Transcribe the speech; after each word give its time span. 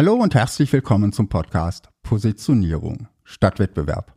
Hallo 0.00 0.14
und 0.14 0.34
herzlich 0.34 0.72
willkommen 0.72 1.12
zum 1.12 1.28
Podcast 1.28 1.90
Positionierung 2.02 3.08
statt 3.22 3.58
Wettbewerb. 3.58 4.16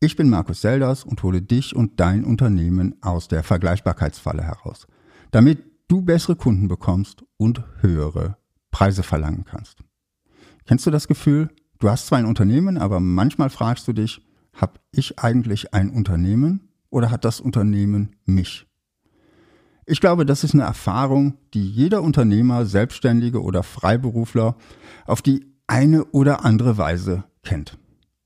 Ich 0.00 0.16
bin 0.16 0.30
Markus 0.30 0.62
Selders 0.62 1.04
und 1.04 1.22
hole 1.22 1.42
dich 1.42 1.76
und 1.76 2.00
dein 2.00 2.24
Unternehmen 2.24 2.96
aus 3.02 3.28
der 3.28 3.42
Vergleichbarkeitsfalle 3.42 4.42
heraus, 4.42 4.86
damit 5.30 5.62
du 5.88 6.00
bessere 6.00 6.36
Kunden 6.36 6.68
bekommst 6.68 7.22
und 7.36 7.62
höhere 7.82 8.38
Preise 8.70 9.02
verlangen 9.02 9.44
kannst. 9.44 9.84
Kennst 10.64 10.86
du 10.86 10.90
das 10.90 11.06
Gefühl, 11.06 11.50
du 11.80 11.90
hast 11.90 12.06
zwar 12.06 12.18
ein 12.18 12.24
Unternehmen, 12.24 12.78
aber 12.78 12.98
manchmal 12.98 13.50
fragst 13.50 13.86
du 13.88 13.92
dich, 13.92 14.26
habe 14.54 14.80
ich 14.90 15.18
eigentlich 15.18 15.74
ein 15.74 15.90
Unternehmen 15.90 16.70
oder 16.88 17.10
hat 17.10 17.26
das 17.26 17.42
Unternehmen 17.42 18.16
mich? 18.24 18.69
Ich 19.90 20.00
glaube, 20.00 20.24
das 20.24 20.44
ist 20.44 20.54
eine 20.54 20.62
Erfahrung, 20.62 21.34
die 21.52 21.68
jeder 21.68 22.02
Unternehmer, 22.02 22.64
Selbstständige 22.64 23.42
oder 23.42 23.64
Freiberufler 23.64 24.54
auf 25.04 25.20
die 25.20 25.52
eine 25.66 26.04
oder 26.04 26.44
andere 26.44 26.78
Weise 26.78 27.24
kennt. 27.42 27.76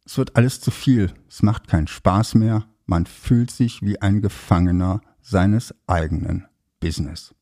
Es 0.04 0.18
wird 0.18 0.36
alles 0.36 0.60
zu 0.60 0.70
viel, 0.70 1.14
es 1.26 1.42
macht 1.42 1.66
keinen 1.66 1.86
Spaß 1.86 2.34
mehr, 2.34 2.66
man 2.84 3.06
fühlt 3.06 3.50
sich 3.50 3.80
wie 3.80 3.98
ein 4.02 4.20
Gefangener 4.20 5.00
seines 5.22 5.74
eigenen 5.86 6.44
Business. 6.80 7.34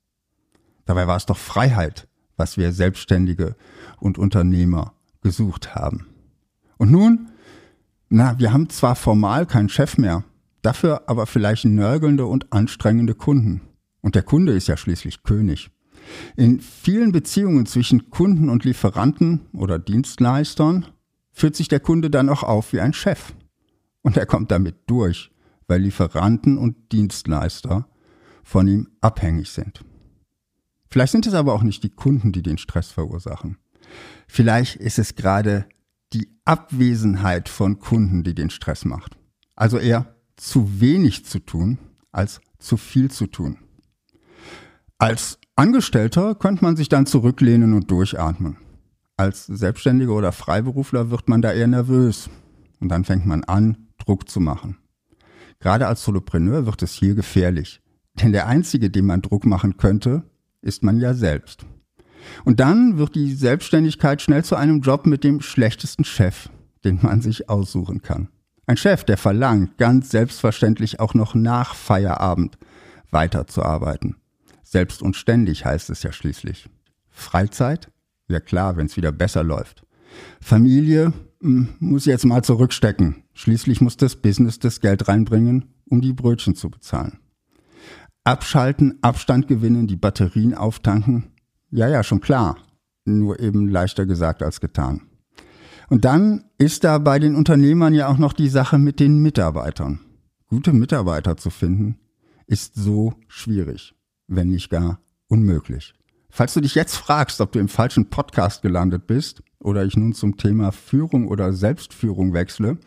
Dabei 0.85 1.09
war 1.09 1.17
es 1.17 1.27
doch 1.27 1.37
Freiheit, 1.37 2.07
was 2.37 2.57
wir 2.57 2.71
Selbstständige 2.71 3.57
und 3.99 4.19
Unternehmer 4.19 4.93
gesucht 5.21 5.75
haben. 5.75 6.07
Und 6.79 6.93
nun, 6.93 7.33
na, 8.09 8.39
wir 8.39 8.53
haben 8.53 8.71
zwar 8.71 8.95
formal 8.95 9.47
keinen 9.47 9.69
Chef 9.69 9.99
mehr, 9.99 10.23
dafür 10.63 11.09
aber 11.09 11.27
vielleicht 11.27 11.65
nörgelnde 11.65 12.27
und 12.27 12.53
anstrengende 12.53 13.17
Kunden. 13.17 13.63
Und 14.03 14.15
der 14.15 14.23
Kunde 14.23 14.53
ist 14.53 14.69
ja 14.69 14.77
schließlich 14.77 15.23
König. 15.23 15.71
In 16.37 16.61
vielen 16.61 17.13
Beziehungen 17.13 17.67
zwischen 17.67 18.11
Kunden 18.11 18.49
und 18.49 18.65
Lieferanten 18.65 19.41
oder 19.53 19.79
Dienstleistern 19.79 20.87
führt 21.33 21.57
sich 21.57 21.69
der 21.69 21.81
Kunde 21.81 22.11
dann 22.11 22.29
auch 22.29 22.43
auf 22.43 22.73
wie 22.73 22.81
ein 22.81 22.93
Chef. 22.93 23.33
Und 24.03 24.17
er 24.17 24.27
kommt 24.27 24.51
damit 24.51 24.77
durch, 24.87 25.31
weil 25.69 25.81
Lieferanten 25.81 26.59
und 26.59 26.93
Dienstleister 26.93 27.89
von 28.43 28.67
ihm 28.67 28.89
abhängig 29.01 29.51
sind. 29.51 29.85
Vielleicht 30.91 31.13
sind 31.13 31.27
es 31.27 31.35
aber 31.35 31.55
auch 31.55 31.63
nicht 31.63 31.85
die 31.85 31.95
Kunden, 31.95 32.33
die 32.33 32.43
den 32.43 32.59
Stress 32.59 32.91
verursachen. 32.91 33.57
Vielleicht 34.27 34.77
ist 34.77 34.99
es 34.99 35.15
gerade 35.15 35.67
die 36.13 36.29
Abwesenheit 36.45 37.49
von 37.49 37.79
Kunden, 37.79 38.25
die 38.25 38.35
den 38.35 38.51
Stress 38.51 38.85
macht. 38.85 39.17
Also 39.55 39.79
eher 39.79 40.15
zu 40.37 40.81
wenig 40.81 41.25
zu 41.25 41.39
tun 41.39 41.79
als 42.11 42.41
zu 42.59 42.77
viel 42.77 43.11
zu 43.11 43.27
tun. 43.27 43.57
Als 45.03 45.41
Angestellter 45.57 46.37
könnte 46.37 46.63
man 46.63 46.77
sich 46.77 46.89
dann 46.89 47.07
zurücklehnen 47.07 47.75
und 47.75 47.91
durchatmen. 47.91 48.59
Als 49.17 49.47
Selbstständiger 49.47 50.13
oder 50.13 50.31
Freiberufler 50.31 51.11
wird 51.11 51.29
man 51.29 51.43
da 51.43 51.53
eher 51.53 51.67
nervös 51.67 52.31
und 52.79 52.89
dann 52.89 53.03
fängt 53.03 53.27
man 53.27 53.43
an, 53.43 53.89
Druck 53.99 54.29
zu 54.29 54.39
machen. 54.39 54.79
Gerade 55.59 55.89
als 55.89 56.05
Solopreneur 56.05 56.67
wird 56.67 56.85
es 56.85 56.93
hier 56.93 57.17
gefährlich, 57.17 57.81
denn 58.15 58.31
der 58.31 58.47
Einzige, 58.47 58.91
dem 58.91 59.07
man 59.07 59.23
Druck 59.23 59.45
machen 59.45 59.77
könnte, 59.77 60.23
ist 60.61 60.85
man 60.85 61.01
ja 61.01 61.15
selbst. 61.15 61.67
Und 62.45 62.61
dann 62.61 62.97
wird 62.97 63.17
die 63.17 63.35
Selbstständigkeit 63.35 64.23
schnell 64.23 64.45
zu 64.45 64.55
einem 64.55 64.83
Job 64.83 65.05
mit 65.07 65.25
dem 65.25 65.41
schlechtesten 65.41 66.05
Chef, 66.05 66.49
den 66.85 67.01
man 67.03 67.23
sich 67.23 67.49
aussuchen 67.49 68.03
kann. 68.03 68.29
Ein 68.69 68.77
Chef, 68.77 69.03
der 69.03 69.17
verlangt, 69.17 69.79
ganz 69.79 70.11
selbstverständlich 70.11 71.01
auch 71.01 71.15
noch 71.15 71.35
nach 71.35 71.75
Feierabend 71.75 72.57
weiterzuarbeiten. 73.11 74.15
Selbst 74.73 75.03
und 75.03 75.17
ständig 75.17 75.67
heißt 75.67 75.91
es 75.91 76.03
ja 76.03 76.13
schließlich. 76.13 76.71
Freizeit? 77.11 77.93
Ja 78.27 78.41
klar, 78.41 78.79
wenn 78.79 78.87
es 78.87 78.97
wieder 78.97 79.13
besser 79.13 79.45
läuft. 79.45 79.85
Familie 80.41 81.13
hm, 81.43 81.69
muss 81.79 82.07
jetzt 82.07 82.25
mal 82.25 82.43
zurückstecken. 82.43 83.17
Schließlich 83.35 83.83
muss 83.83 83.99
das 83.99 84.17
Business 84.17 84.61
das 84.61 84.81
Geld 84.81 85.09
reinbringen, 85.09 85.75
um 85.91 86.01
die 86.01 86.15
Brötchen 86.15 86.55
zu 86.55 86.71
bezahlen. 86.71 87.19
Abschalten, 88.25 88.99
Abstand 89.03 89.47
gewinnen, 89.47 89.89
die 89.89 89.97
Batterien 89.97 90.55
auftanken. 90.55 91.25
Ja, 91.71 91.87
ja, 91.89 92.03
schon 92.03 92.23
klar. 92.23 92.57
Nur 93.05 93.41
eben 93.41 93.69
leichter 93.69 94.07
gesagt 94.07 94.43
als 94.43 94.63
getan. 94.63 95.03
Und 95.91 96.07
dann 96.07 96.45
ist 96.57 96.85
da 96.85 96.97
bei 96.97 97.19
den 97.19 97.37
Unternehmern 97.37 97.93
ja 97.93 98.09
auch 98.09 98.17
noch 98.17 98.33
die 98.33 98.49
Sache 98.49 98.79
mit 98.79 99.01
den 99.01 99.19
Mitarbeitern. 99.19 100.01
Gute 100.47 100.73
Mitarbeiter 100.73 101.37
zu 101.37 101.51
finden, 101.51 101.99
ist 102.47 102.75
so 102.75 103.13
schwierig 103.29 103.95
wenn 104.35 104.49
nicht 104.49 104.71
gar 104.71 105.01
unmöglich. 105.29 105.95
Falls 106.31 106.55
du 106.55 106.61
dich 106.61 106.75
jetzt 106.75 106.97
fragst, 106.97 107.41
ob 107.41 107.53
du 107.53 107.59
im 107.59 107.69
falschen 107.69 108.09
Podcast 108.09 108.63
gelandet 108.63 109.07
bist 109.07 109.43
oder 109.59 109.85
ich 109.85 109.97
nun 109.97 110.15
zum 110.15 110.39
Thema 110.39 110.73
Führung 110.73 111.29
oder 111.29 111.53
Selbstführung 111.53 112.33
wechsle, 112.33 112.79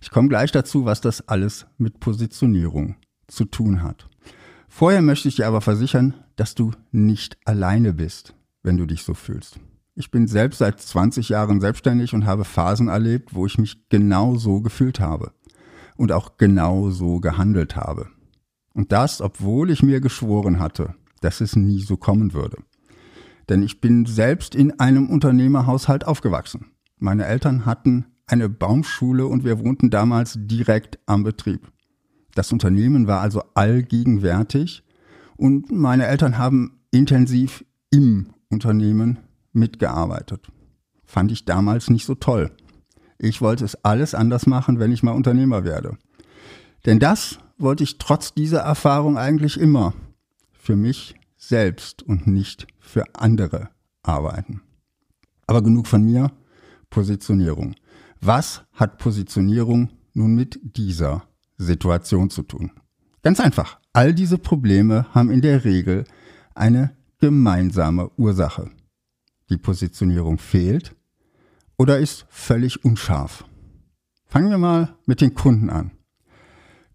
ich 0.00 0.10
komme 0.10 0.28
gleich 0.28 0.52
dazu, 0.52 0.86
was 0.86 1.02
das 1.02 1.28
alles 1.28 1.66
mit 1.76 2.00
Positionierung 2.00 2.96
zu 3.26 3.44
tun 3.44 3.82
hat. 3.82 4.08
Vorher 4.68 5.02
möchte 5.02 5.28
ich 5.28 5.36
dir 5.36 5.46
aber 5.46 5.60
versichern, 5.60 6.14
dass 6.36 6.54
du 6.54 6.72
nicht 6.92 7.36
alleine 7.44 7.92
bist, 7.92 8.34
wenn 8.62 8.76
du 8.76 8.86
dich 8.86 9.02
so 9.02 9.14
fühlst. 9.14 9.60
Ich 9.94 10.10
bin 10.10 10.26
selbst 10.26 10.58
seit 10.58 10.80
20 10.80 11.28
Jahren 11.28 11.60
selbstständig 11.60 12.14
und 12.14 12.26
habe 12.26 12.44
Phasen 12.44 12.88
erlebt, 12.88 13.34
wo 13.34 13.46
ich 13.46 13.58
mich 13.58 13.88
genau 13.88 14.34
so 14.34 14.60
gefühlt 14.60 14.98
habe 14.98 15.32
und 15.96 16.10
auch 16.10 16.36
genau 16.38 16.90
so 16.90 17.20
gehandelt 17.20 17.76
habe. 17.76 18.08
Und 18.74 18.92
das, 18.92 19.20
obwohl 19.20 19.70
ich 19.70 19.82
mir 19.82 20.00
geschworen 20.00 20.58
hatte, 20.58 20.94
dass 21.20 21.40
es 21.40 21.56
nie 21.56 21.80
so 21.80 21.96
kommen 21.96 22.34
würde. 22.34 22.58
Denn 23.48 23.62
ich 23.62 23.80
bin 23.80 24.04
selbst 24.04 24.54
in 24.54 24.78
einem 24.80 25.08
Unternehmerhaushalt 25.08 26.06
aufgewachsen. 26.06 26.66
Meine 26.98 27.24
Eltern 27.24 27.66
hatten 27.66 28.06
eine 28.26 28.48
Baumschule 28.48 29.26
und 29.26 29.44
wir 29.44 29.58
wohnten 29.58 29.90
damals 29.90 30.38
direkt 30.40 30.98
am 31.06 31.22
Betrieb. 31.22 31.70
Das 32.34 32.52
Unternehmen 32.52 33.06
war 33.06 33.20
also 33.20 33.42
allgegenwärtig 33.54 34.82
und 35.36 35.70
meine 35.70 36.06
Eltern 36.06 36.38
haben 36.38 36.80
intensiv 36.90 37.64
im 37.90 38.30
Unternehmen 38.50 39.18
mitgearbeitet. 39.52 40.48
Fand 41.04 41.30
ich 41.30 41.44
damals 41.44 41.90
nicht 41.90 42.06
so 42.06 42.14
toll. 42.14 42.50
Ich 43.18 43.40
wollte 43.40 43.64
es 43.64 43.84
alles 43.84 44.14
anders 44.14 44.46
machen, 44.46 44.78
wenn 44.80 44.90
ich 44.90 45.02
mal 45.02 45.12
Unternehmer 45.12 45.64
werde. 45.64 45.96
Denn 46.86 46.98
das 46.98 47.38
wollte 47.58 47.84
ich 47.84 47.98
trotz 47.98 48.34
dieser 48.34 48.60
Erfahrung 48.60 49.18
eigentlich 49.18 49.58
immer 49.58 49.94
für 50.52 50.76
mich 50.76 51.14
selbst 51.36 52.02
und 52.02 52.26
nicht 52.26 52.66
für 52.78 53.04
andere 53.14 53.70
arbeiten. 54.02 54.62
Aber 55.46 55.62
genug 55.62 55.86
von 55.86 56.04
mir. 56.04 56.32
Positionierung. 56.90 57.74
Was 58.20 58.62
hat 58.72 58.98
Positionierung 58.98 59.90
nun 60.12 60.34
mit 60.34 60.60
dieser 60.62 61.24
Situation 61.56 62.30
zu 62.30 62.42
tun? 62.42 62.70
Ganz 63.22 63.40
einfach. 63.40 63.80
All 63.92 64.14
diese 64.14 64.38
Probleme 64.38 65.06
haben 65.12 65.30
in 65.30 65.40
der 65.40 65.64
Regel 65.64 66.04
eine 66.54 66.96
gemeinsame 67.18 68.10
Ursache. 68.16 68.70
Die 69.50 69.56
Positionierung 69.56 70.38
fehlt 70.38 70.94
oder 71.76 71.98
ist 71.98 72.26
völlig 72.28 72.84
unscharf. 72.84 73.44
Fangen 74.26 74.50
wir 74.50 74.58
mal 74.58 74.94
mit 75.06 75.20
den 75.20 75.34
Kunden 75.34 75.68
an. 75.68 75.90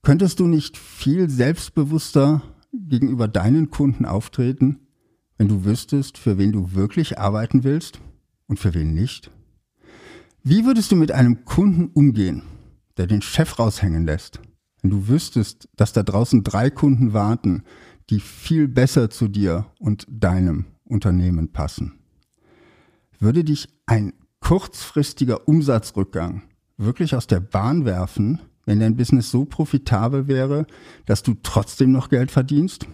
Könntest 0.02 0.40
du 0.40 0.48
nicht 0.48 0.78
viel 0.78 1.30
selbstbewusster 1.30 2.42
gegenüber 2.72 3.28
deinen 3.28 3.70
Kunden 3.70 4.06
auftreten, 4.06 4.80
wenn 5.38 5.48
du 5.48 5.66
wüsstest, 5.66 6.18
für 6.18 6.38
wen 6.38 6.52
du 6.52 6.74
wirklich 6.74 7.20
arbeiten 7.20 7.64
willst 7.64 8.00
und 8.48 8.60
für 8.60 8.74
wen 8.74 8.94
nicht? 8.94 9.32
Wie 10.44 10.66
würdest 10.66 10.92
du 10.92 10.96
mit 10.96 11.12
einem 11.12 11.44
Kunden 11.44 11.90
umgehen, 11.94 12.44
der 12.98 13.08
den 13.08 13.22
Chef 13.22 13.60
raushängen 13.60 14.06
lässt, 14.06 14.40
wenn 14.82 14.92
du 14.92 15.08
wüsstest, 15.08 15.68
dass 15.76 15.94
da 15.94 16.04
draußen 16.04 16.44
drei 16.44 16.70
Kunden 16.70 17.14
warten, 17.14 17.64
die 18.10 18.22
viel 18.22 18.68
besser 18.68 19.10
zu 19.10 19.28
dir 19.28 19.66
und 19.80 20.08
deinem 20.10 20.66
Unternehmen 20.86 21.52
passen? 21.52 22.00
Würde 23.20 23.44
dich 23.44 23.68
ein 23.86 24.14
kurzfristiger 24.40 25.48
Umsatzrückgang 25.48 26.44
wirklich 26.78 27.14
aus 27.14 27.28
der 27.28 27.42
Bahn 27.42 27.86
werfen, 27.86 28.40
wenn 28.70 28.80
dein 28.80 28.96
Business 28.96 29.32
so 29.32 29.46
profitabel 29.46 30.28
wäre, 30.28 30.68
dass 31.08 31.24
du 31.24 31.34
trotzdem 31.42 31.92
noch 31.92 32.10
Geld 32.10 32.30
verdienst? 32.30 32.86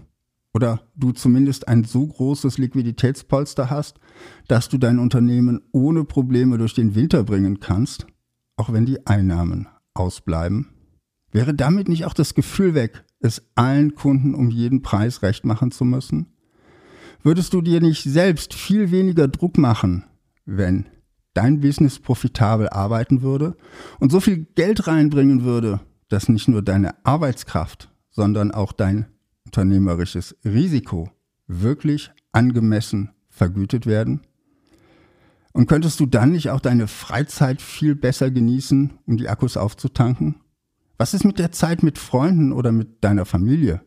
Oder 0.54 0.80
du 0.96 1.12
zumindest 1.12 1.68
ein 1.68 1.84
so 1.84 2.08
großes 2.08 2.58
Liquiditätspolster 2.58 3.70
hast, 3.70 4.00
dass 4.48 4.70
du 4.70 4.78
dein 4.78 5.00
Unternehmen 5.00 5.60
ohne 5.74 6.06
Probleme 6.06 6.58
durch 6.58 6.76
den 6.76 6.96
Winter 6.96 7.26
bringen 7.26 7.60
kannst, 7.60 8.08
auch 8.56 8.72
wenn 8.72 8.86
die 8.86 9.06
Einnahmen 9.06 9.68
ausbleiben? 9.94 10.70
Wäre 11.34 11.54
damit 11.54 11.90
nicht 11.90 12.06
auch 12.06 12.14
das 12.14 12.36
Gefühl 12.36 12.74
weg, 12.74 13.04
es 13.20 13.46
allen 13.56 13.96
Kunden 13.96 14.34
um 14.34 14.50
jeden 14.52 14.82
Preis 14.82 15.24
recht 15.24 15.44
machen 15.44 15.72
zu 15.72 15.84
müssen? 15.84 16.28
Würdest 17.22 17.54
du 17.54 17.62
dir 17.62 17.82
nicht 17.82 18.04
selbst 18.04 18.54
viel 18.54 18.92
weniger 18.92 19.28
Druck 19.28 19.58
machen, 19.58 20.06
wenn 20.46 20.86
dein 21.36 21.60
Business 21.60 22.00
profitabel 22.00 22.70
arbeiten 22.70 23.22
würde 23.22 23.56
und 24.00 24.12
so 24.12 24.20
viel 24.20 24.48
Geld 24.56 24.88
reinbringen 24.88 25.44
würde, 25.44 25.82
dass 26.10 26.30
nicht 26.30 26.48
nur 26.48 26.64
deine 26.64 26.96
Arbeitskraft, 27.06 27.92
sondern 28.10 28.52
auch 28.52 28.72
dein 28.72 29.06
unternehmerisches 29.46 30.36
Risiko 30.44 31.12
wirklich 31.48 32.12
angemessen 32.32 33.12
vergütet 33.30 33.86
werden? 33.86 34.22
Und 35.54 35.68
könntest 35.68 36.00
du 36.00 36.06
dann 36.06 36.32
nicht 36.32 36.50
auch 36.50 36.60
deine 36.60 36.88
Freizeit 36.88 37.62
viel 37.62 37.96
besser 37.96 38.32
genießen, 38.32 39.00
um 39.06 39.18
die 39.18 39.30
Akkus 39.30 39.56
aufzutanken? 39.56 40.36
Was 40.98 41.14
ist 41.14 41.26
mit 41.26 41.40
der 41.40 41.52
Zeit 41.52 41.84
mit 41.84 41.98
Freunden 41.98 42.52
oder 42.52 42.72
mit 42.72 43.04
deiner 43.04 43.26
Familie? 43.26 43.82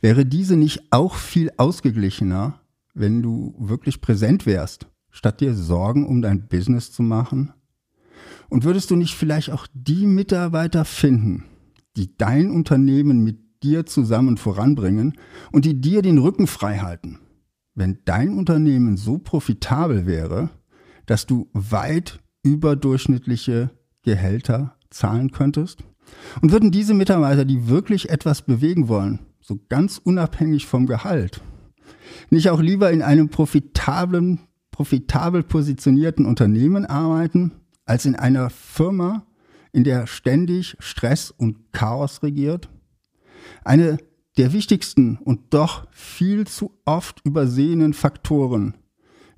Wäre 0.00 0.26
diese 0.26 0.56
nicht 0.56 0.90
auch 0.90 1.14
viel 1.14 1.50
ausgeglichener, 1.56 2.60
wenn 2.94 3.22
du 3.22 3.54
wirklich 3.58 4.00
präsent 4.00 4.44
wärst, 4.44 4.86
statt 5.12 5.40
dir 5.40 5.54
Sorgen 5.54 6.04
um 6.04 6.20
dein 6.20 6.48
Business 6.48 6.90
zu 6.90 7.04
machen? 7.04 7.52
Und 8.48 8.64
würdest 8.64 8.90
du 8.90 8.96
nicht 8.96 9.14
vielleicht 9.14 9.50
auch 9.50 9.66
die 9.72 10.06
Mitarbeiter 10.06 10.84
finden, 10.84 11.44
die 11.96 12.16
dein 12.16 12.50
Unternehmen 12.50 13.22
mit 13.22 13.38
dir 13.62 13.86
zusammen 13.86 14.36
voranbringen 14.36 15.16
und 15.52 15.64
die 15.64 15.80
dir 15.80 16.02
den 16.02 16.18
Rücken 16.18 16.48
frei 16.48 16.78
halten? 16.78 17.20
Wenn 17.74 18.00
dein 18.04 18.36
Unternehmen 18.36 18.96
so 18.96 19.18
profitabel 19.18 20.06
wäre, 20.06 20.50
dass 21.06 21.26
du 21.26 21.48
weit 21.52 22.20
überdurchschnittliche 22.42 23.70
Gehälter 24.02 24.76
zahlen 24.90 25.30
könntest? 25.30 25.84
Und 26.40 26.52
würden 26.52 26.70
diese 26.70 26.94
Mitarbeiter, 26.94 27.44
die 27.44 27.68
wirklich 27.68 28.10
etwas 28.10 28.42
bewegen 28.42 28.88
wollen, 28.88 29.20
so 29.40 29.58
ganz 29.68 29.98
unabhängig 29.98 30.66
vom 30.66 30.86
Gehalt, 30.86 31.40
nicht 32.30 32.50
auch 32.50 32.60
lieber 32.60 32.90
in 32.90 33.02
einem 33.02 33.28
profitablen, 33.28 34.40
profitabel 34.72 35.44
positionierten 35.44 36.26
Unternehmen 36.26 36.84
arbeiten, 36.84 37.52
als 37.84 38.04
in 38.04 38.16
einer 38.16 38.50
Firma, 38.50 39.24
in 39.70 39.84
der 39.84 40.08
ständig 40.08 40.76
Stress 40.80 41.30
und 41.30 41.72
Chaos 41.72 42.24
regiert? 42.24 42.68
Eine 43.64 43.98
der 44.36 44.52
wichtigsten 44.52 45.18
und 45.18 45.54
doch 45.54 45.86
viel 45.92 46.46
zu 46.46 46.72
oft 46.84 47.20
übersehenen 47.24 47.92
Faktoren 47.92 48.74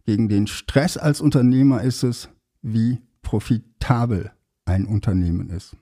gegen 0.07 0.29
den 0.29 0.47
Stress 0.47 0.97
als 0.97 1.21
Unternehmer 1.21 1.83
ist 1.83 2.03
es, 2.03 2.29
wie 2.63 3.01
profitabel 3.23 4.33
ein 4.65 4.87
Unternehmen 4.87 5.51
ist. 5.51 5.77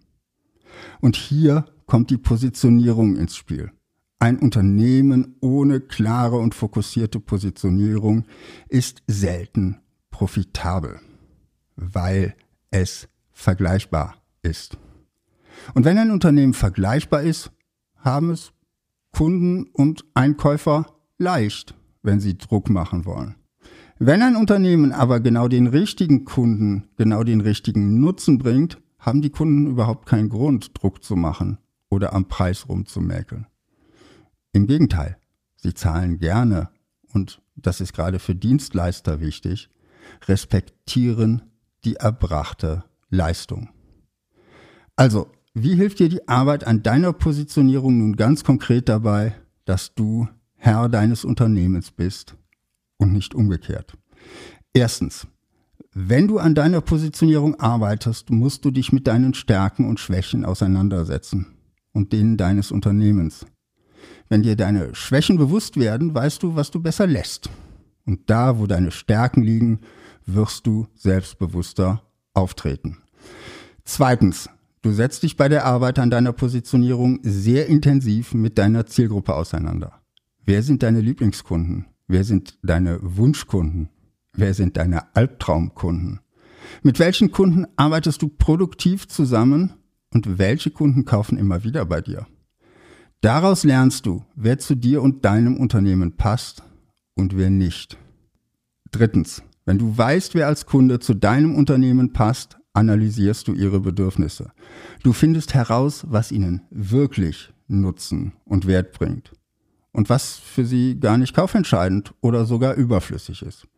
Und 1.01 1.17
hier 1.17 1.67
kommt 1.87 2.11
die 2.11 2.19
Positionierung 2.19 3.17
ins 3.17 3.37
Spiel. 3.37 3.73
Ein 4.23 4.39
Unternehmen 4.39 5.35
ohne 5.41 5.81
klare 5.81 6.37
und 6.37 6.55
fokussierte 6.55 7.19
Positionierung 7.19 8.25
ist 8.69 9.03
selten 9.09 9.81
profitabel, 10.13 11.01
weil 11.75 12.37
es 12.71 13.09
vergleichbar 13.33 14.15
ist. 14.43 14.79
Und 15.75 15.85
wenn 15.85 15.99
ein 15.99 16.13
Unternehmen 16.13 16.55
vergleichbar 16.55 17.23
ist, 17.23 17.51
haben 17.97 18.31
es 18.31 18.53
Kunden 19.11 19.65
und 19.73 20.05
Einkäufer 20.15 20.87
leicht, 21.19 21.75
wenn 22.05 22.21
sie 22.21 22.39
Druck 22.39 22.71
machen 22.71 23.05
wollen. 23.05 23.35
Wenn 23.99 24.23
ein 24.23 24.37
Unternehmen 24.37 24.93
aber 24.93 25.19
genau 25.19 25.49
den 25.49 25.67
richtigen 25.67 26.25
Kunden, 26.25 26.85
genau 26.97 27.25
den 27.25 27.41
richtigen 27.41 28.01
Nutzen 28.01 28.39
bringt, 28.39 28.79
haben 29.01 29.21
die 29.21 29.31
Kunden 29.31 29.67
überhaupt 29.67 30.07
keinen 30.07 30.29
Grund, 30.29 30.81
Druck 30.81 31.03
zu 31.03 31.17
machen 31.17 31.59
oder 31.91 32.13
am 32.13 32.29
Preis 32.29 32.69
rumzumäkeln. 32.69 33.49
Im 34.53 34.67
Gegenteil, 34.67 35.17
sie 35.57 35.75
zahlen 35.75 36.19
gerne, 36.19 36.69
und 37.13 37.41
das 37.57 37.81
ist 37.81 37.93
gerade 37.93 38.19
für 38.19 38.35
Dienstleister 38.35 39.21
wichtig, 39.21 39.71
respektieren 40.27 41.43
die 41.85 41.97
erbrachte 41.97 42.85
Leistung. 43.11 43.71
Also, 44.97 45.29
wie 45.55 45.75
hilft 45.75 45.99
dir 45.99 46.09
die 46.09 46.29
Arbeit 46.29 46.67
an 46.67 46.83
deiner 46.83 47.13
Positionierung 47.13 47.99
nun 47.99 48.17
ganz 48.17 48.45
konkret 48.45 48.89
dabei, 48.89 49.35
dass 49.65 49.95
du 49.95 50.29
Herr 50.57 50.89
deines 50.89 51.25
Unternehmens 51.25 51.91
bist 51.91 52.37
und 52.99 53.13
nicht 53.13 53.35
umgekehrt? 53.35 53.97
Erstens, 54.73 55.27
wenn 55.93 56.29
du 56.29 56.39
an 56.39 56.55
deiner 56.55 56.81
Positionierung 56.81 57.61
arbeitest, 57.61 58.31
musst 58.31 58.65
du 58.65 58.71
dich 58.71 58.93
mit 58.93 59.07
deinen 59.07 59.35
Stärken 59.35 59.87
und 59.89 60.01
Schwächen 60.01 60.45
auseinandersetzen 60.45 61.59
und 61.93 62.13
denen 62.13 62.39
deines 62.39 62.71
Unternehmens. 62.71 63.45
Wenn 64.29 64.43
dir 64.43 64.57
deine 64.57 64.95
Schwächen 64.95 65.37
bewusst 65.37 65.77
werden, 65.79 66.15
weißt 66.15 66.43
du, 66.43 66.55
was 66.55 66.71
du 66.71 66.81
besser 66.81 67.07
lässt. 67.07 67.51
Und 68.05 68.31
da, 68.31 68.59
wo 68.59 68.67
deine 68.67 68.91
Stärken 68.91 69.43
liegen, 69.43 69.81
wirst 70.27 70.67
du 70.67 70.87
selbstbewusster 70.95 72.03
auftreten. 72.35 72.99
Zweitens, 73.85 74.49
du 74.83 74.93
setzt 74.93 75.23
dich 75.23 75.37
bei 75.37 75.49
der 75.49 75.65
Arbeit 75.67 75.99
an 75.99 76.11
deiner 76.11 76.33
Positionierung 76.33 77.21
sehr 77.23 77.67
intensiv 77.67 78.35
mit 78.35 78.59
deiner 78.59 78.87
Zielgruppe 78.87 79.35
auseinander. 79.35 80.01
Wer 80.45 80.63
sind 80.63 80.83
deine 80.83 81.01
Lieblingskunden? 81.01 81.87
Wer 82.09 82.25
sind 82.25 82.59
deine 82.63 82.99
Wunschkunden? 83.01 83.89
Wer 84.33 84.55
sind 84.55 84.77
deine 84.77 85.15
Albtraumkunden? 85.15 86.21
Mit 86.83 86.99
welchen 86.99 87.31
Kunden 87.33 87.67
arbeitest 87.77 88.23
du 88.23 88.29
produktiv 88.29 89.09
zusammen 89.09 89.75
und 90.13 90.39
welche 90.39 90.71
Kunden 90.71 91.05
kaufen 91.05 91.39
immer 91.39 91.65
wieder 91.65 91.85
bei 91.85 92.01
dir? 92.01 92.27
Daraus 93.23 93.63
lernst 93.63 94.07
du, 94.07 94.25
wer 94.35 94.59
zu 94.59 94.75
dir 94.75 95.01
und 95.01 95.25
deinem 95.25 95.57
Unternehmen 95.57 96.17
passt 96.17 96.65
und 97.15 97.37
wer 97.37 97.51
nicht. 97.51 97.97
Drittens, 98.91 99.45
wenn 99.65 99.79
du 99.79 99.97
weißt, 99.97 100.35
wer 100.35 100.49
als 100.49 100.67
Kunde 100.67 100.99
zu 100.99 101.15
deinem 101.15 101.55
Unternehmen 101.55 102.13
passt, 102.13 102.59
analysierst 102.73 103.47
du 103.47 103.53
ihre 103.53 103.79
Bedürfnisse. 103.79 104.51
Du 105.05 105.13
findest 105.13 105.55
heraus, 105.55 106.05
was 106.09 106.33
ihnen 106.33 106.63
wirklich 106.71 107.53
Nutzen 107.69 108.33
und 108.45 108.67
Wert 108.67 108.93
bringt 108.93 109.31
und 109.93 110.11
was 110.11 110.39
für 110.39 110.65
sie 110.65 110.99
gar 110.99 111.17
nicht 111.17 111.33
kaufentscheidend 111.33 112.15
oder 112.23 112.45
sogar 112.45 112.75
überflüssig 112.75 113.43
ist. 113.43 113.69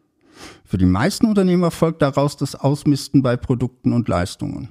Für 0.65 0.79
die 0.79 0.87
meisten 0.87 1.27
Unternehmer 1.27 1.71
folgt 1.71 2.01
daraus 2.01 2.39
das 2.39 2.55
Ausmisten 2.55 3.21
bei 3.21 3.37
Produkten 3.37 3.93
und 3.93 4.09
Leistungen. 4.09 4.71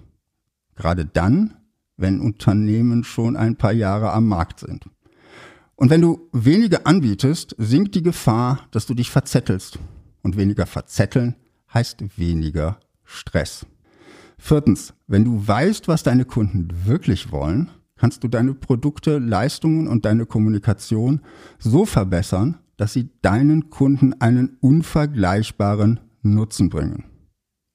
Gerade 0.76 1.06
dann, 1.06 1.58
wenn 1.98 2.20
Unternehmen 2.20 3.04
schon 3.04 3.36
ein 3.36 3.56
paar 3.56 3.74
Jahre 3.74 4.12
am 4.12 4.28
Markt 4.28 4.60
sind. 4.60 4.86
Und 5.76 5.90
wenn 5.90 6.02
du 6.02 6.30
weniger 6.32 6.86
anbietest, 6.86 7.56
sinkt 7.58 7.96
die 7.96 8.04
Gefahr, 8.04 8.68
dass 8.72 8.86
du 8.86 8.94
dich 8.94 9.10
verzettelst. 9.10 9.80
Und 10.22 10.38
weniger 10.38 10.66
verzetteln 10.66 11.36
heißt 11.74 12.18
weniger 12.18 12.80
Stress. 13.04 13.66
Viertens, 14.38 14.94
wenn 15.08 15.26
du 15.26 15.48
weißt, 15.48 15.88
was 15.88 16.04
deine 16.04 16.26
Kunden 16.26 16.70
wirklich 16.86 17.32
wollen, 17.32 17.70
kannst 17.98 18.24
du 18.24 18.28
deine 18.28 18.54
Produkte, 18.54 19.18
Leistungen 19.18 19.88
und 19.88 20.06
deine 20.06 20.26
Kommunikation 20.26 21.22
so 21.60 21.86
verbessern, 21.86 22.58
dass 22.78 22.94
sie 22.94 23.10
deinen 23.22 23.70
Kunden 23.70 24.14
einen 24.20 24.58
unvergleichbaren 24.60 26.00
Nutzen 26.22 26.70
bringen. 26.70 27.06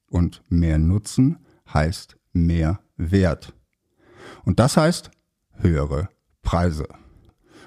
Und 0.09 0.43
mehr 0.49 0.77
Nutzen 0.77 1.37
heißt 1.73 2.17
mehr 2.33 2.79
Wert. 2.97 3.53
Und 4.45 4.59
das 4.59 4.77
heißt 4.77 5.11
höhere 5.53 6.09
Preise. 6.41 6.87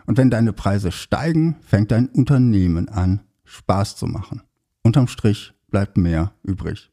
Und 0.06 0.18
wenn 0.18 0.30
deine 0.30 0.52
Preise 0.52 0.92
steigen, 0.92 1.56
fängt 1.62 1.90
dein 1.90 2.09
Unternehmen 2.09 2.88
an, 2.88 3.21
Spaß 3.44 3.97
zu 3.97 4.06
machen. 4.06 4.42
Unterm 4.82 5.06
Strich 5.06 5.54
bleibt 5.71 5.97
mehr 5.97 6.32
übrig. 6.42 6.90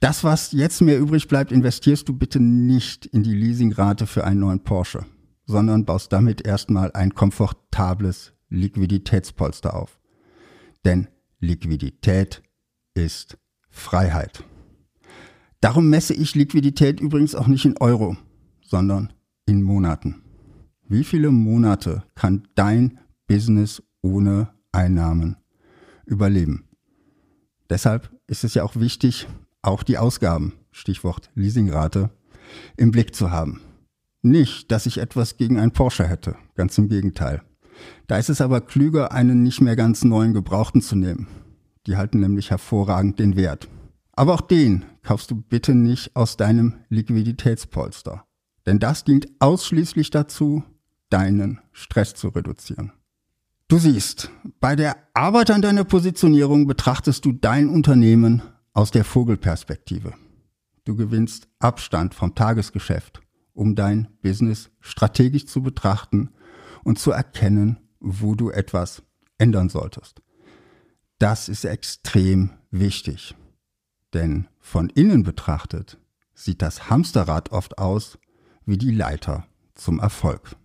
Das, 0.00 0.24
was 0.24 0.52
jetzt 0.52 0.80
mehr 0.80 0.98
übrig 0.98 1.28
bleibt, 1.28 1.52
investierst 1.52 2.08
du 2.08 2.16
bitte 2.16 2.40
nicht 2.40 3.06
in 3.06 3.22
die 3.22 3.34
Leasingrate 3.34 4.06
für 4.06 4.24
einen 4.24 4.40
neuen 4.40 4.64
Porsche, 4.64 5.06
sondern 5.46 5.84
baust 5.84 6.12
damit 6.12 6.44
erstmal 6.44 6.92
ein 6.92 7.14
komfortables 7.14 8.32
Liquiditätspolster 8.48 9.74
auf. 9.74 10.00
Denn 10.84 11.08
Liquidität 11.38 12.42
ist 12.94 13.38
Freiheit. 13.70 14.44
Darum 15.60 15.88
messe 15.88 16.14
ich 16.14 16.34
Liquidität 16.34 17.00
übrigens 17.00 17.34
auch 17.34 17.46
nicht 17.46 17.64
in 17.64 17.76
Euro, 17.78 18.16
sondern 18.72 19.12
in 19.44 19.62
Monaten. 19.62 20.22
Wie 20.88 21.04
viele 21.04 21.30
Monate 21.30 22.04
kann 22.14 22.48
dein 22.54 22.98
Business 23.26 23.82
ohne 24.00 24.48
Einnahmen 24.72 25.36
überleben? 26.06 26.64
Deshalb 27.68 28.10
ist 28.26 28.44
es 28.44 28.54
ja 28.54 28.64
auch 28.64 28.76
wichtig, 28.76 29.28
auch 29.60 29.82
die 29.82 29.98
Ausgaben, 29.98 30.54
Stichwort 30.70 31.30
Leasingrate, 31.34 32.08
im 32.78 32.92
Blick 32.92 33.14
zu 33.14 33.30
haben. 33.30 33.60
Nicht, 34.22 34.72
dass 34.72 34.86
ich 34.86 34.96
etwas 34.96 35.36
gegen 35.36 35.58
ein 35.58 35.72
Porsche 35.72 36.08
hätte, 36.08 36.36
ganz 36.54 36.78
im 36.78 36.88
Gegenteil. 36.88 37.42
Da 38.06 38.16
ist 38.16 38.30
es 38.30 38.40
aber 38.40 38.62
klüger, 38.62 39.12
einen 39.12 39.42
nicht 39.42 39.60
mehr 39.60 39.76
ganz 39.76 40.02
neuen 40.02 40.32
Gebrauchten 40.32 40.80
zu 40.80 40.96
nehmen. 40.96 41.26
Die 41.86 41.98
halten 41.98 42.20
nämlich 42.20 42.50
hervorragend 42.50 43.18
den 43.18 43.36
Wert. 43.36 43.68
Aber 44.12 44.32
auch 44.32 44.40
den 44.40 44.86
kaufst 45.02 45.30
du 45.30 45.34
bitte 45.36 45.74
nicht 45.74 46.16
aus 46.16 46.38
deinem 46.38 46.76
Liquiditätspolster. 46.88 48.24
Denn 48.66 48.78
das 48.78 49.04
dient 49.04 49.28
ausschließlich 49.40 50.10
dazu, 50.10 50.62
deinen 51.10 51.60
Stress 51.72 52.14
zu 52.14 52.28
reduzieren. 52.28 52.92
Du 53.68 53.78
siehst, 53.78 54.30
bei 54.60 54.76
der 54.76 54.96
Arbeit 55.14 55.50
an 55.50 55.62
deiner 55.62 55.84
Positionierung 55.84 56.66
betrachtest 56.66 57.24
du 57.24 57.32
dein 57.32 57.68
Unternehmen 57.68 58.42
aus 58.72 58.90
der 58.90 59.04
Vogelperspektive. 59.04 60.12
Du 60.84 60.96
gewinnst 60.96 61.48
Abstand 61.58 62.14
vom 62.14 62.34
Tagesgeschäft, 62.34 63.20
um 63.54 63.74
dein 63.74 64.08
Business 64.20 64.70
strategisch 64.80 65.46
zu 65.46 65.62
betrachten 65.62 66.30
und 66.84 66.98
zu 66.98 67.12
erkennen, 67.12 67.78
wo 68.00 68.34
du 68.34 68.50
etwas 68.50 69.02
ändern 69.38 69.68
solltest. 69.68 70.22
Das 71.18 71.48
ist 71.48 71.64
extrem 71.64 72.50
wichtig. 72.70 73.34
Denn 74.12 74.48
von 74.58 74.90
innen 74.90 75.22
betrachtet 75.22 75.98
sieht 76.34 76.62
das 76.62 76.90
Hamsterrad 76.90 77.52
oft 77.52 77.78
aus 77.78 78.18
wie 78.66 78.78
die 78.78 78.90
Leiter 78.90 79.46
zum 79.74 79.98
Erfolg. 79.98 80.56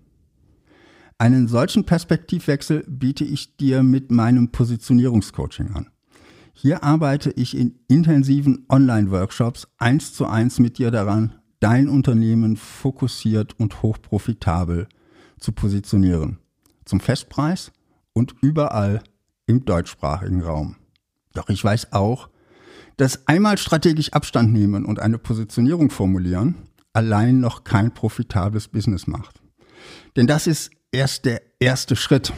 Einen 1.17 1.47
solchen 1.47 1.83
Perspektivwechsel 1.83 2.83
biete 2.87 3.23
ich 3.23 3.57
dir 3.57 3.81
mit 3.81 4.11
meinem 4.11 4.51
Positionierungscoaching 4.51 5.73
an. 5.73 5.89
Hier 6.53 6.83
arbeite 6.83 7.31
ich 7.31 7.57
in 7.57 7.79
intensiven 7.87 8.65
Online-Workshops 8.69 9.67
eins 9.77 10.13
zu 10.13 10.27
eins 10.27 10.59
mit 10.59 10.77
dir 10.77 10.91
daran, 10.91 11.35
dein 11.59 11.89
Unternehmen 11.89 12.55
fokussiert 12.55 13.59
und 13.59 13.81
hochprofitabel 13.81 14.87
zu 15.39 15.51
positionieren. 15.51 16.37
Zum 16.85 16.99
Festpreis 16.99 17.71
und 18.13 18.35
überall 18.41 19.01
im 19.47 19.65
deutschsprachigen 19.65 20.41
Raum. 20.41 20.75
Doch 21.33 21.49
ich 21.49 21.63
weiß 21.63 21.93
auch, 21.93 22.29
dass 22.97 23.27
einmal 23.27 23.57
strategisch 23.57 24.13
Abstand 24.13 24.51
nehmen 24.51 24.85
und 24.85 24.99
eine 24.99 25.17
Positionierung 25.17 25.89
formulieren 25.89 26.55
allein 26.97 27.39
noch 27.39 27.63
kein 27.63 27.93
profitables 27.93 28.69
Business 28.69 29.05
macht. 29.05 29.39
Denn 30.15 30.25
das 30.25 30.47
ist 30.47 30.71
erst 30.91 31.25
der 31.25 31.43
erste 31.59 31.95
Schritt. 31.95 32.33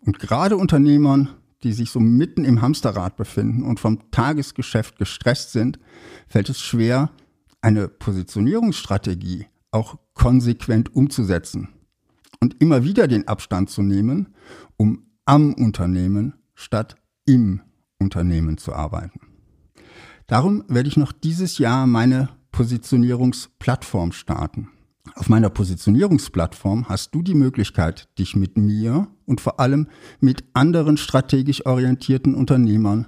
Und 0.00 0.18
gerade 0.18 0.56
Unternehmern, 0.56 1.28
die 1.62 1.74
sich 1.74 1.90
so 1.90 2.00
mitten 2.00 2.46
im 2.46 2.62
Hamsterrad 2.62 3.18
befinden 3.18 3.64
und 3.64 3.80
vom 3.80 4.10
Tagesgeschäft 4.10 4.96
gestresst 4.96 5.52
sind, 5.52 5.78
fällt 6.26 6.48
es 6.48 6.58
schwer, 6.58 7.10
eine 7.60 7.86
Positionierungsstrategie 7.86 9.44
auch 9.72 9.98
konsequent 10.14 10.96
umzusetzen 10.96 11.68
und 12.40 12.62
immer 12.62 12.84
wieder 12.84 13.08
den 13.08 13.28
Abstand 13.28 13.68
zu 13.68 13.82
nehmen, 13.82 14.34
um 14.78 15.02
am 15.26 15.52
Unternehmen 15.52 16.32
statt 16.54 16.96
im 17.26 17.60
Unternehmen 17.98 18.56
zu 18.56 18.72
arbeiten. 18.72 19.20
Darum 20.26 20.64
werde 20.66 20.88
ich 20.88 20.96
noch 20.96 21.12
dieses 21.12 21.58
Jahr 21.58 21.86
meine 21.86 22.30
Positionierungsplattform 22.58 24.10
starten. 24.10 24.70
Auf 25.14 25.28
meiner 25.28 25.48
Positionierungsplattform 25.48 26.88
hast 26.88 27.14
du 27.14 27.22
die 27.22 27.36
Möglichkeit, 27.36 28.08
dich 28.18 28.34
mit 28.34 28.58
mir 28.58 29.06
und 29.26 29.40
vor 29.40 29.60
allem 29.60 29.86
mit 30.18 30.42
anderen 30.54 30.96
strategisch 30.96 31.64
orientierten 31.66 32.34
Unternehmern 32.34 33.06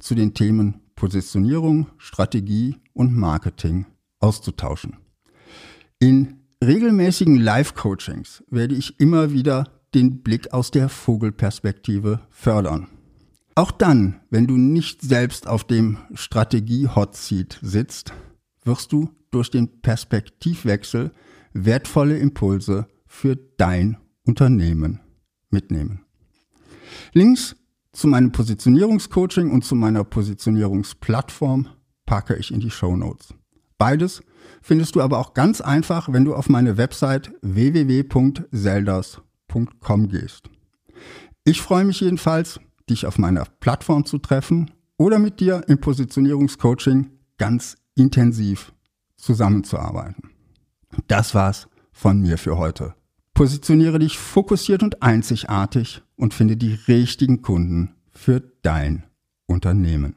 zu 0.00 0.14
den 0.14 0.34
Themen 0.34 0.82
Positionierung, 0.96 1.86
Strategie 1.96 2.76
und 2.92 3.16
Marketing 3.16 3.86
auszutauschen. 4.18 4.98
In 5.98 6.42
regelmäßigen 6.62 7.40
Live-Coachings 7.40 8.44
werde 8.50 8.74
ich 8.74 9.00
immer 9.00 9.32
wieder 9.32 9.80
den 9.94 10.22
Blick 10.22 10.52
aus 10.52 10.72
der 10.72 10.90
Vogelperspektive 10.90 12.20
fördern. 12.28 12.86
Auch 13.54 13.70
dann, 13.70 14.20
wenn 14.28 14.46
du 14.46 14.58
nicht 14.58 15.00
selbst 15.00 15.46
auf 15.46 15.64
dem 15.64 15.96
Strategie-Hotseat 16.12 17.60
sitzt, 17.62 18.12
wirst 18.64 18.92
du 18.92 19.10
durch 19.30 19.50
den 19.50 19.80
Perspektivwechsel 19.80 21.12
wertvolle 21.52 22.18
Impulse 22.18 22.86
für 23.06 23.36
dein 23.56 23.96
Unternehmen 24.24 25.00
mitnehmen. 25.50 26.04
Links 27.12 27.56
zu 27.92 28.06
meinem 28.06 28.30
Positionierungscoaching 28.32 29.50
und 29.50 29.64
zu 29.64 29.74
meiner 29.74 30.04
Positionierungsplattform 30.04 31.68
packe 32.06 32.36
ich 32.36 32.52
in 32.52 32.60
die 32.60 32.70
Show 32.70 32.96
Notes. 32.96 33.34
Beides 33.78 34.22
findest 34.62 34.94
du 34.94 35.00
aber 35.00 35.18
auch 35.18 35.34
ganz 35.34 35.60
einfach, 35.60 36.12
wenn 36.12 36.24
du 36.24 36.34
auf 36.34 36.48
meine 36.48 36.76
Website 36.76 37.32
www.selders.com 37.42 40.08
gehst. 40.08 40.50
Ich 41.44 41.62
freue 41.62 41.84
mich 41.84 42.00
jedenfalls, 42.00 42.60
dich 42.88 43.06
auf 43.06 43.18
meiner 43.18 43.44
Plattform 43.60 44.04
zu 44.04 44.18
treffen 44.18 44.70
oder 44.98 45.18
mit 45.18 45.40
dir 45.40 45.64
im 45.66 45.80
Positionierungscoaching 45.80 47.10
ganz 47.38 47.76
intensiv 48.00 48.72
zusammenzuarbeiten. 49.16 50.30
Das 51.06 51.34
war's 51.34 51.68
von 51.92 52.20
mir 52.20 52.38
für 52.38 52.56
heute. 52.56 52.94
Positioniere 53.34 53.98
dich 53.98 54.18
fokussiert 54.18 54.82
und 54.82 55.02
einzigartig 55.02 56.02
und 56.16 56.34
finde 56.34 56.56
die 56.56 56.74
richtigen 56.88 57.42
Kunden 57.42 57.94
für 58.10 58.40
dein 58.62 59.04
Unternehmen. 59.46 60.16